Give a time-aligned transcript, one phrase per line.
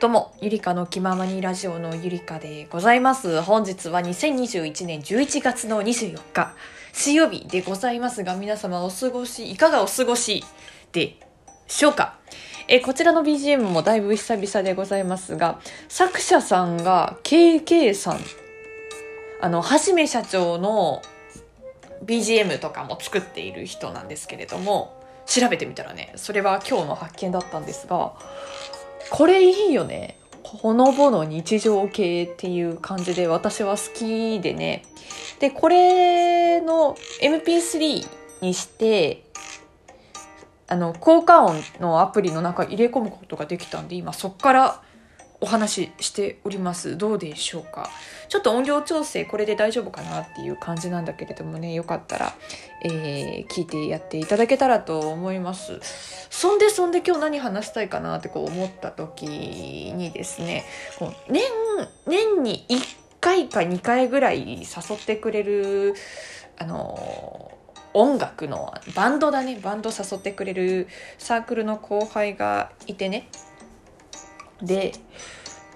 [0.00, 3.42] どうも、ゆりかの気ままにラジオのゆりかでございます。
[3.42, 6.54] 本日は2021年11月の24日、
[6.94, 10.42] 水曜日でございますが、皆様お過ごし、いかがお過ごし
[10.92, 11.16] で
[11.66, 12.16] しょうか？
[12.66, 15.60] えこちらの BGM もだいぶ久々でございますが、
[15.90, 18.20] 作者さんが KK さん、
[19.42, 21.02] あの、はじめ社長の
[22.06, 28.14] BGM とかも作っている人なんですけれども、調べてみたらね、それは今日の発見だったんですが、
[29.08, 30.18] これいいよね。
[30.42, 34.82] ほのぼの日常系っていう感じで私は好きでね。
[35.38, 38.06] で、これの MP3
[38.42, 39.24] にして、
[40.66, 44.82] あの、効果音のアプリの中入れ込むことができたんで、今そっから
[45.40, 46.98] お話ししております。
[46.98, 47.88] どうでしょうか？
[48.28, 52.34] ちょっと音量調整これで大丈夫かなっていう感じなんだけれどもね、よかったら、
[52.84, 55.80] えー聞いてやっていただけたらと思います。
[56.30, 60.64] そんでそんで今日何話したいかなってこう思った時にですね、
[60.98, 61.42] こう年、
[62.06, 62.80] 年に1
[63.20, 65.94] 回か2回ぐらい誘ってくれる、
[66.58, 67.56] あの
[67.92, 70.86] 音楽のバンドだねバンド誘ってくれる
[71.18, 73.28] サークルの後輩がいてね
[74.62, 74.92] で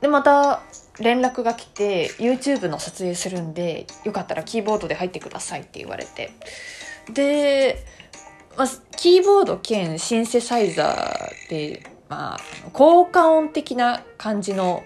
[0.00, 0.62] でまた
[1.00, 6.32] 連絡が来て YouTube の撮影するんでよかったらキーボードで入ってくださいって言われて
[7.12, 7.84] で、
[8.56, 12.40] まあ、キーボード兼シンセサイザーで、まあ、
[12.72, 14.84] 効果音的な感じの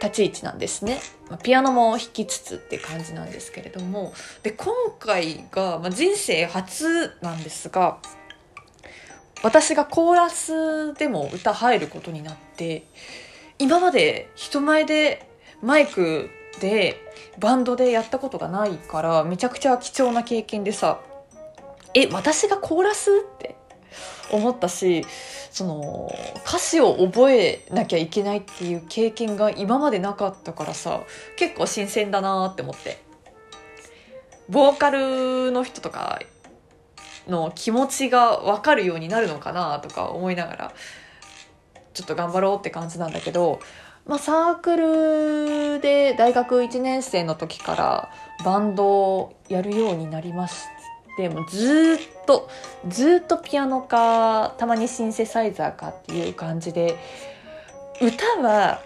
[0.00, 0.98] 立ち位置なんですね。
[1.30, 7.98] まあピアノも弾きつつって感じなんですけれどもで今回が、まあ、人生初なんですが
[9.42, 12.84] 私がコーラスでも歌入ることになって
[13.58, 15.28] 今まで人前で
[15.62, 16.96] マイクで
[17.38, 21.00] バンドでやったことがないからめちゃくちゃ貴重な経験でさ
[21.94, 23.56] え私がコーラスって
[24.30, 25.04] 思ったし
[25.50, 26.14] その
[26.46, 31.00] 歌詞を覚えなきゃいけないっていう経験が今までなかったからさ
[31.36, 33.12] 結構新鮮だなって思って。
[34.48, 36.20] ボーカルの人とか
[37.28, 40.72] の気持ちが分かるようになるのかなとか思いながら
[41.94, 43.60] ちょっと頑張ろうって感じなんだけど、
[44.06, 44.76] まあ、サーク
[45.76, 48.10] ルで大学1年生の時から
[48.44, 50.66] バンドをやるようになりまし
[51.16, 52.48] てもずっと
[52.88, 56.98] ずっとピアノかたまにシンセサイザーかっていう感じで
[58.00, 58.80] 歌は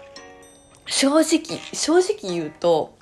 [0.85, 2.95] 正直正直言うと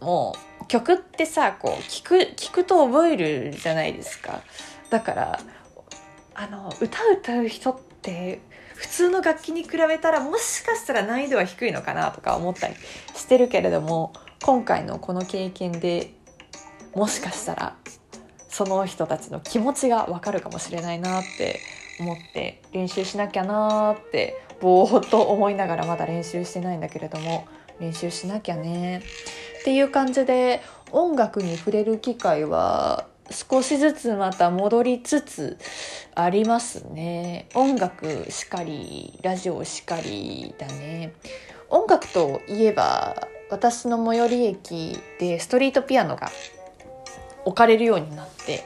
[0.00, 4.40] もう曲ってさこう聞く聞くと覚えるじゃないですか。
[4.88, 5.40] だから
[6.32, 8.40] あの歌歌う人って
[8.76, 12.74] 普通の楽器に比べたらもしかしたら難易度は低いのかなとか思ったり
[13.16, 14.12] してるけれども
[14.44, 16.14] 今回のこの経験で
[16.94, 17.76] もしかしたら
[18.48, 21.58] その人たちの気持ちがわかるかもしれないなって
[21.98, 27.48] 思って練習しなきゃなってぼーっと思いながらまだ練習してないんだけれども
[27.80, 29.02] 練習しなきゃね。
[29.60, 35.58] っていう感じで音楽に触れる機会は少しずつまた戻りつつ
[36.14, 37.46] ありますね。
[37.54, 41.12] 音楽しかりラジオしかりだね。
[41.68, 46.30] 音楽といえば私の最寄り駅でストリートピアノが
[47.44, 48.64] 置かれるようになって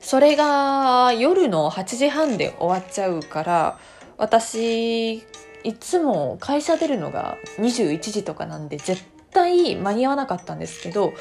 [0.00, 3.78] それが夜の8時半で終わっちゃうから
[4.16, 5.24] 私
[5.64, 11.14] いつも会社出るのが21時とかなんで絶対間に合わなかったんですけど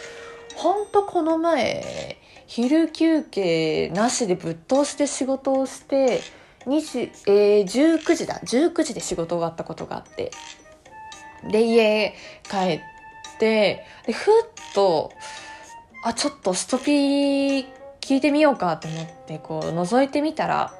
[0.55, 6.21] ほんとこの前昼休憩なしでぶっ通して仕事をして
[6.65, 10.31] 20、えー19時だ19時で仕事終わったことがあって
[11.49, 12.13] で家
[12.49, 12.81] 帰っ
[13.39, 14.33] てでふっ
[14.73, 15.11] と
[16.03, 17.65] あちょっとストピー
[18.01, 20.73] 聞いてみようかと思ってこう覗いてみたら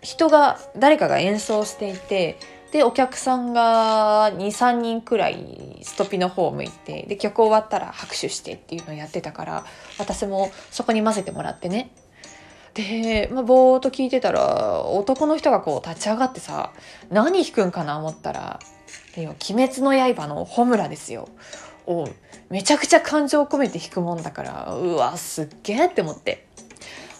[0.00, 2.38] 人が誰かが演奏していて
[2.72, 9.64] でお客さんが23人くらいストピの方を向いてで曲終わったら拍手してっていうのをやってたから
[9.98, 11.90] 私もそこに混ぜてもらってね
[12.72, 16.72] で、まあ、ぼーっと聞いてたら男の人がこう立ち上がってさ
[17.10, 18.58] 何弾くんかな思ったら
[19.14, 19.36] 「で鬼
[19.68, 21.28] 滅の刃」の穂村ですよ。
[21.86, 22.08] を
[22.48, 26.46] めちゃくちゃ感情を込めて弾くもんだからうわすっげえって思って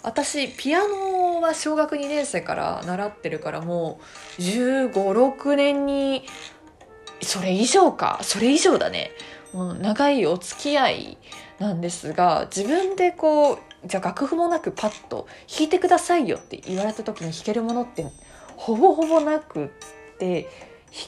[0.03, 4.01] 私ピアノは小学2年生から習ってるからも
[4.39, 6.25] う1 5 6年に
[7.21, 8.19] それ以上か。
[8.23, 9.13] それ以上だね。
[9.53, 11.19] もう長いお付き合い
[11.59, 18.07] なんですが自分でこうじゃあ楽譜もなくパッと弾いてくださいよって言われた時に弾けるものって
[18.57, 19.69] ほぼほぼなくっ
[20.19, 20.51] て弾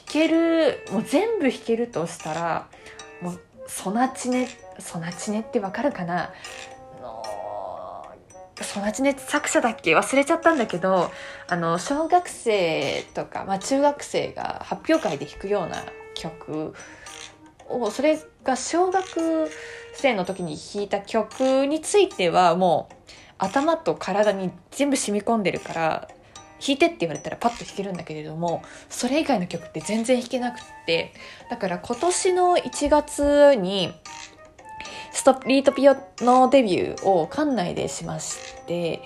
[0.05, 2.67] けるもう全部弾けるとしたら
[3.21, 4.47] もうソナチネ
[4.79, 6.31] ソナチネってわかるかな？
[8.57, 11.11] あのそのちね作者だっけ忘れちゃったんだけど
[11.47, 16.73] あの小学生とか、まあ、中学生が発表会で弾くような曲
[17.67, 19.49] をそれが小学
[19.93, 22.95] 生の時に弾いた曲についてはもう
[23.37, 26.07] 頭と体に全部染み込んでるから
[26.65, 31.13] 弾いてって言われたらパッと弾けるんだけれどもそれ以外の曲って全然弾けなくって
[31.49, 33.93] だから今年の1月に
[35.15, 39.01] ストリートピアノデビューを館内でしまして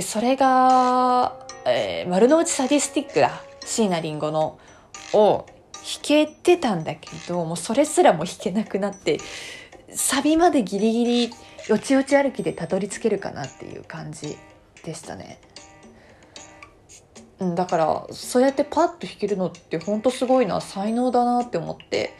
[0.00, 1.36] それが、
[1.66, 4.60] えー、丸の内サディスティックだ椎名林檎の
[5.12, 9.18] を弾けてたんだけどもうそれすらも弾けなくなって
[9.90, 11.30] サビまでギリギリ
[11.68, 14.38] よちよち歩きでたどり着けるかなっていう感じ
[14.84, 15.40] でしたね。
[17.40, 22.14] うん、だからそうやってパッと弾けるのってほんとすごいな才能だなって思って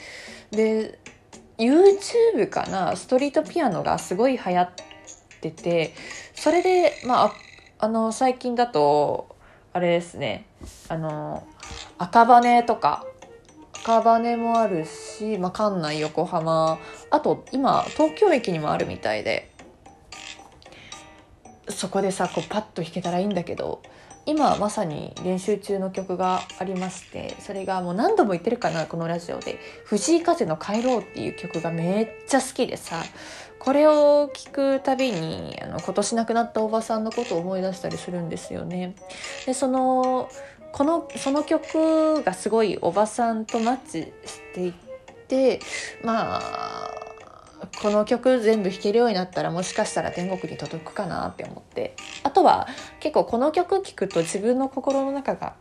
[0.51, 0.99] で
[1.59, 2.97] YouTube かな？
[2.97, 4.71] ストリートピアノがすごい流行っ
[5.41, 5.95] てて
[6.35, 7.33] それでまあ
[7.79, 9.37] あの最近だと
[9.73, 10.47] あれですね。
[10.89, 11.47] あの
[11.99, 13.05] 赤羽とか
[13.83, 16.79] 赤羽もあるし、まあ、館内横浜
[17.11, 19.51] あと今東京駅にもあるみたいで。
[21.69, 23.83] そこでさこうパッと弾けたらいいんだけど。
[24.25, 33.03] 今まさに練習中の曲がありましてそれがもう何度も言ってるかなこのラジオで「藤井風の帰ろう」っていう曲がめっちゃ好きでさ
[33.59, 38.95] これを聴くたびにあの今年亡くなったおばさんのことを思い出したりするんですよね。
[39.47, 40.29] でその
[40.73, 44.73] このその曲がすごいおばさんとマッチしてい
[45.29, 45.61] て
[46.03, 46.92] まあ
[47.81, 51.97] この曲全部弾けるようになったらもしかしたら天国に届くかなって思って。
[52.23, 52.69] あとは
[53.01, 55.55] 結構この曲聴くと自分の心の中が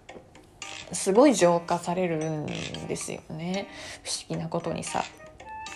[0.91, 2.45] すごい浄化されるん
[2.87, 3.67] ですよね。
[4.03, 5.03] 不思議なことにさ。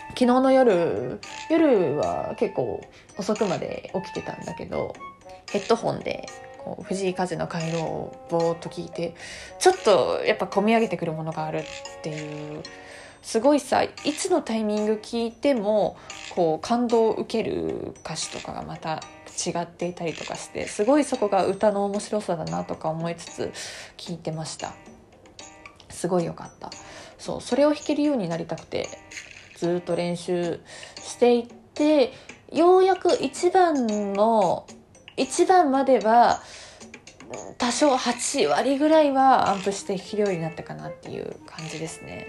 [0.10, 1.20] 昨日の夜
[1.50, 2.82] 夜は結構
[3.18, 4.94] 遅くまで起きてたんだけど
[5.52, 6.28] ヘッドホンで
[6.64, 9.16] こう藤井風の回路をぼーっと聞いて
[9.60, 11.66] ちょっとやっぱ込み上げてくるものがあるっ
[12.02, 12.64] ていう
[13.26, 15.98] すごいさいつのタイミング聞いても
[16.36, 19.02] こう感動を受ける歌詞とかがまた
[19.46, 23.52] 違っていたりとかしてすごいそこが歌の面白さだなとか思いつつ
[23.98, 24.76] 聞いてました。
[25.90, 26.70] すごい良かった。
[27.18, 28.88] そうそれを弾けるようになりたくて
[29.58, 30.60] ずっと練習
[31.02, 32.14] していって
[32.54, 34.68] ようやく1番の
[35.18, 36.44] 1番までは
[37.58, 42.28] 多少8割ぐらいはアンプして弾けるようになったかなっていう感じですね。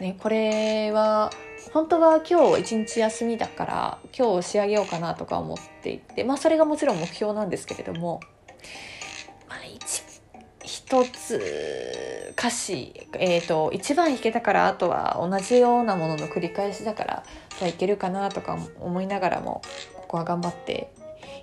[0.00, 1.30] ね、これは
[1.72, 8.20] 本当は今日一日休みだから今日仕上げようかなとか思っていてまあそれがもちろん目標なんですけれども、
[9.48, 10.04] まあ、一
[10.62, 17.24] 一つ歌詞、えーと、一番弾けたからあとは同じようなものの繰り返しだから
[17.58, 19.62] じゃあいけるかなとか思いながらも
[19.94, 20.92] ここは頑張って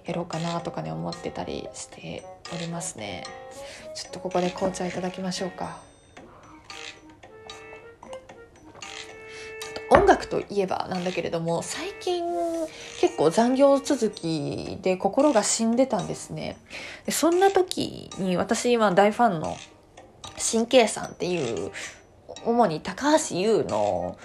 [0.05, 2.23] やろうかなとかね思ってたりして
[2.53, 3.23] おりますね
[3.95, 5.92] ちょっとここで紅茶いただきましょうか。
[10.33, 12.23] といえばなんだけれども最近
[12.99, 16.57] 結構残業続きで心が死んでたんですね。
[17.05, 19.55] でそんな時に私今大ファンの
[20.51, 21.71] 神経さんっていう
[22.45, 24.17] 主に高橋優の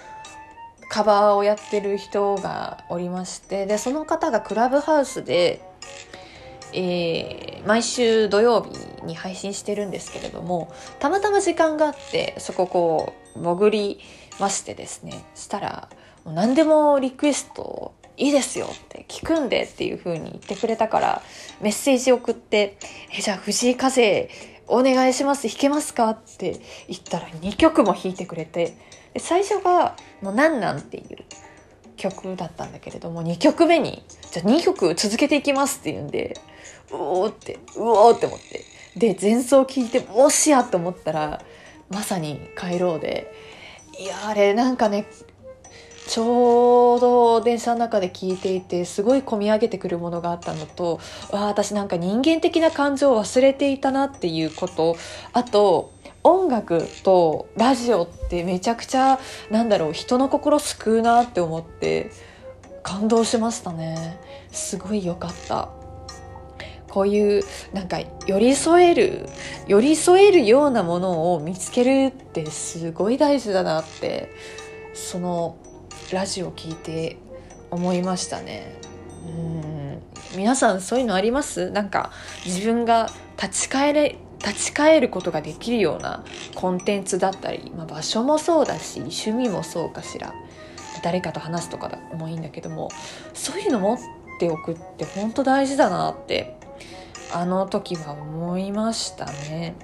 [0.89, 5.61] カバーをやってる人がおりましてでその方がクラブハウスで、
[6.73, 13.99] えー、毎週土曜日に配信してるんですけれどもたまたま時間があってそここう潜り
[14.39, 15.23] ましてですね。
[15.35, 15.89] したら
[16.25, 21.21] 何でもリクエストいいですよって聞くんでっていう風に言ってくれたから
[21.61, 22.77] メッセージ送って
[23.17, 24.29] 「えじゃあ藤井風
[24.67, 28.75] お願いします弾けますか?」って言ったら2曲も弾いてくれて
[29.13, 31.05] で最初が「もうなんなん」っていう
[31.95, 36.35] 曲だったんだけれども2曲目に「じゃあ2曲続けていきます」って言うんで
[36.91, 38.65] うおってうおって思って
[38.97, 41.41] で前奏聴いてもしやと思ったら
[41.89, 43.33] まさに「帰ろうで」
[43.97, 45.05] いやあれなんかね
[46.09, 50.99] ちょうど電車の中で聞いていてすごい込み上げてくるものがあったのと
[51.31, 54.97] わ私なんか人間的な感情を忘れていたなっていうこと。
[55.33, 59.19] あと音楽とラジオってめちゃくちゃ
[59.51, 62.09] なんだろう人の心救うなって思って
[62.81, 64.19] 感動しましたね。
[64.51, 65.69] すごい良かった。
[66.89, 69.29] こういうなんか寄り添える
[69.67, 74.31] 寄り添えるようなものを見つけるってすごい大事だなって
[74.95, 75.55] その
[76.11, 77.17] ラジオを聞いて
[77.71, 78.79] 思いましたね。
[79.27, 80.01] うん。
[80.35, 81.71] 皆さんそういうのあります？
[81.71, 82.11] なんか
[82.45, 83.09] 自分が
[83.41, 86.23] 立ち返れ立ち返ることができるような
[86.55, 90.33] コンテンツだったり、まあ、場所もそうだし趣味もそうかしら
[91.03, 92.89] 誰かと話すとかもいいんだけども
[93.33, 93.97] そういうの持っ
[94.39, 96.57] ておくって本当大事だなって
[97.33, 99.75] あの時は思いましたね。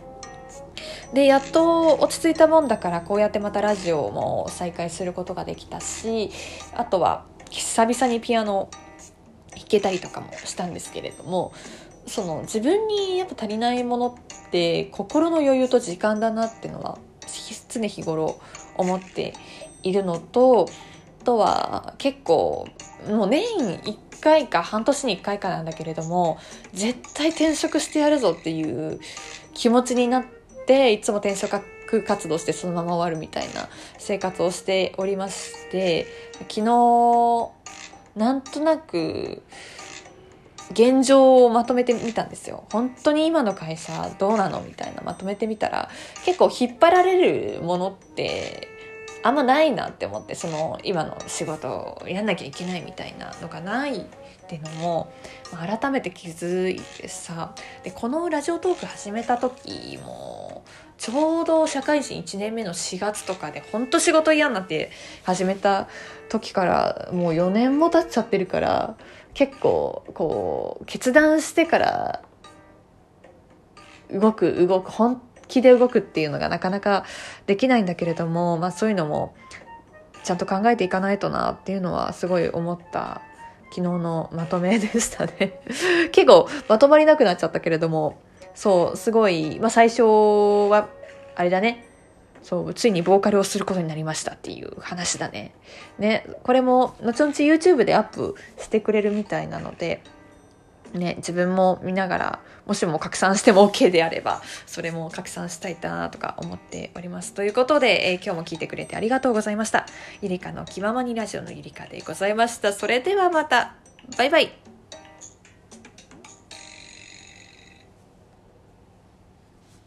[1.13, 6.32] でやっと落ち着いたもんだからこうやってまたラジオも再開することができたし
[6.74, 8.70] あとは久々にピアノ
[9.56, 11.54] 弾けたりとかもしたんですけれども
[12.08, 16.98] その自分にやっぱ足りないものって心の余裕と時間だなっていうのは
[17.70, 18.39] 常日頃
[18.77, 19.34] 思って
[19.84, 20.68] いるのと
[21.22, 22.68] あとは結構
[23.10, 26.38] もう年1回か半年に1回かなんだけれども
[26.74, 29.00] 絶対転職してやるぞっていう
[29.54, 30.35] 気持ちになって
[30.65, 31.62] っていつも転職
[32.03, 33.69] 活動してそのまま終わるみたいな
[34.00, 36.07] 生活をしておりまして
[36.50, 37.51] 昨日
[38.15, 39.43] なんとなく
[40.72, 42.63] 現状をまとめてみたんですよ。
[42.72, 45.91] 本当に今の会社どうなのみたいなまとめてみたら
[46.25, 48.75] 結構引っ張られるものって
[49.25, 54.05] あんまないなって思ってその今の仕事をやんなきゃいけないみたいなのがないっ
[54.48, 55.12] ていうのも
[55.51, 60.63] 改めて気づいてさでこのラジオトーク始めた時も
[61.00, 64.91] ちょうど社会人1年目の4月とかでほんと仕事嫌になって
[65.24, 65.88] 始めた
[66.29, 68.96] 時からもう4年も経っちゃってるから
[69.34, 72.22] 結構こう決断してから
[74.12, 77.06] 動く動く本気で動くっていうのがなかなか
[77.46, 79.36] できないんだけれども、まあ、そういうのも
[80.24, 83.22] ちゃんと考えていかないとなっていうのはすごい思った
[83.70, 85.60] 昨日のまとめでしたね
[86.12, 88.18] 結構まとまりなくなっちゃったけれども
[88.54, 90.04] そうすごい、まあ、最初
[90.70, 90.88] は
[91.36, 91.86] あれだね
[92.46, 95.56] そうついにボーカルをすることになりましたっていう話だね。
[95.98, 100.04] ねこれも後々 YouTube でアップしてくれるみたいなので、
[100.96, 107.34] ね、自分も見ながらもしも拡散しても OK であればそれも拡散したいなとか思っております。
[107.34, 109.86] ということで、えー、今日も聞いてくれてありがとうございました。
[110.22, 112.74] ゆりかの気ままにラジオのゆりかでございました。
[112.74, 113.75] それではまた
[114.18, 114.64] バイバイ